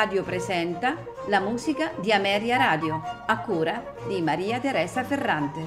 Radio 0.00 0.22
presenta 0.22 0.96
la 1.26 1.40
musica 1.40 1.92
di 2.00 2.10
Ameria 2.10 2.56
Radio, 2.56 3.02
a 3.26 3.38
cura 3.40 3.96
di 4.08 4.22
Maria 4.22 4.58
Teresa 4.58 5.04
Ferrante. 5.04 5.60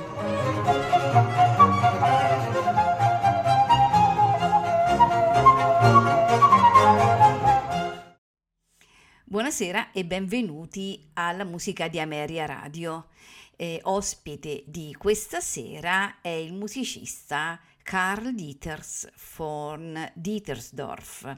Buonasera 9.23 9.91
e 9.91 10.03
benvenuti 10.03 11.11
alla 11.13 11.43
musica 11.43 11.87
di 11.87 11.99
Ameria 11.99 12.47
Radio. 12.47 13.09
Eh, 13.55 13.81
ospite 13.83 14.63
di 14.65 14.95
questa 14.97 15.41
sera 15.41 16.21
è 16.21 16.29
il 16.29 16.53
musicista 16.53 17.59
Karl 17.83 18.33
Dieters 18.33 19.11
von 19.35 20.11
Dietersdorf 20.15 21.37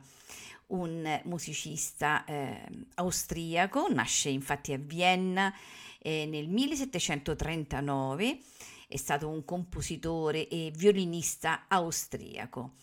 un 0.67 1.21
musicista 1.25 2.23
eh, 2.25 2.63
austriaco, 2.95 3.87
nasce 3.89 4.29
infatti 4.29 4.73
a 4.73 4.77
Vienna 4.77 5.53
eh, 5.99 6.25
nel 6.25 6.47
1739, 6.47 8.39
è 8.87 8.97
stato 8.97 9.27
un 9.27 9.43
compositore 9.43 10.47
e 10.47 10.71
violinista 10.75 11.65
austriaco. 11.67 12.73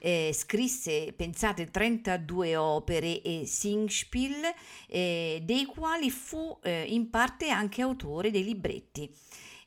Eh, 0.00 0.30
scrisse, 0.32 1.12
pensate, 1.12 1.70
32 1.70 2.54
opere 2.56 3.20
e 3.20 3.46
Singspiel, 3.46 4.54
eh, 4.86 5.42
dei 5.42 5.64
quali 5.64 6.08
fu 6.10 6.56
eh, 6.62 6.84
in 6.84 7.10
parte 7.10 7.48
anche 7.48 7.82
autore 7.82 8.30
dei 8.30 8.44
libretti 8.44 9.12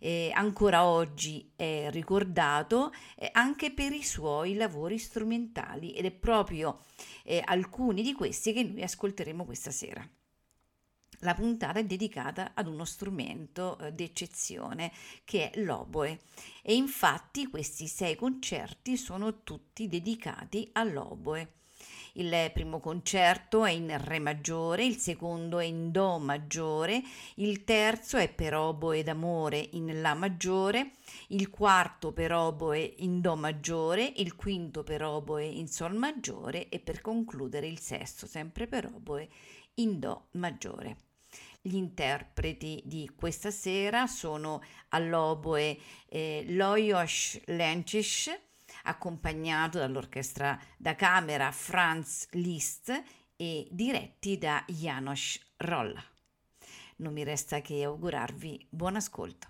eh, 0.04 0.32
ancora 0.34 0.86
oggi 0.86 1.52
è 1.56 1.90
ricordato 1.92 2.92
eh, 3.16 3.30
anche 3.34 3.72
per 3.72 3.92
i 3.94 4.04
suoi 4.04 4.56
lavori 4.56 4.98
strumentali 4.98 5.94
ed 5.94 6.06
è 6.06 6.12
proprio 6.12 6.80
eh, 7.24 7.42
alcuni 7.46 8.02
di 8.02 8.14
questi 8.14 8.52
che 8.52 8.64
noi 8.64 8.82
ascolteremo 8.82 9.46
questa 9.46 9.70
sera. 9.70 10.08
La 11.24 11.36
puntata 11.36 11.78
è 11.78 11.86
dedicata 11.86 12.54
ad 12.56 12.66
uno 12.66 12.84
strumento 12.84 13.78
eh, 13.78 13.94
d'eccezione 13.94 14.92
che 15.24 15.52
è 15.52 15.62
l'oboe 15.62 16.20
e 16.64 16.74
infatti 16.74 17.48
questi 17.48 17.88
sei 17.88 18.16
concerti 18.16 18.98
sono 18.98 19.44
tutti 19.44 19.88
dedicati 19.88 20.68
all'oboe. 20.74 21.61
Il 22.16 22.52
primo 22.54 22.82
concerto 22.82 23.64
è 23.64 23.72
in 23.72 23.96
Re 24.04 24.20
maggiore, 24.20 24.84
il 24.84 24.98
secondo 24.98 25.60
è 25.60 25.64
in 25.64 25.92
Do 25.92 26.18
maggiore, 26.18 27.02
il 27.36 27.64
terzo 27.64 28.18
è 28.18 28.30
per 28.30 28.54
oboe 28.54 29.02
d'amore 29.02 29.70
in 29.72 30.02
La 30.02 30.14
maggiore, 30.14 30.92
il 31.28 31.50
quarto 31.50 32.12
per 32.12 32.34
oboe 32.34 32.96
in 32.98 33.22
Do 33.22 33.38
maggiore, 33.38 34.12
il 34.18 34.36
quinto 34.36 34.84
per 34.84 35.04
oboe 35.04 35.46
in 35.46 35.68
Sol 35.68 35.96
maggiore 35.96 36.68
e 36.68 36.80
per 36.80 37.00
concludere 37.00 37.68
il 37.68 37.80
sesto 37.80 38.28
sempre 38.28 38.68
per 38.68 38.88
oboe 38.88 39.30
in 39.76 40.00
Do 40.00 40.28
maggiore. 40.32 40.98
Gli 41.62 41.76
interpreti 41.76 42.82
di 42.84 43.12
questa 43.16 43.52
sera 43.52 44.08
sono 44.08 44.62
all'oboe 44.90 45.78
eh, 46.10 46.44
Lojos 46.50 47.40
Lencis, 47.46 48.30
accompagnato 48.84 49.78
dall'orchestra 49.78 50.60
da 50.78 50.96
camera 50.96 51.52
Franz 51.52 52.28
Liszt 52.32 52.92
e 53.36 53.68
diretti 53.72 54.38
da 54.38 54.64
Janos 54.68 55.40
Rolla. 55.58 56.04
Non 56.98 57.14
mi 57.14 57.24
resta 57.24 57.62
che 57.62 57.84
augurarvi 57.84 58.68
buon 58.70 58.96
ascolto. 58.96 59.50